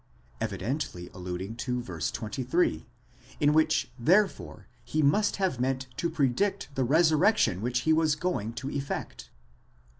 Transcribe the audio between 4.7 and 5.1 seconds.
he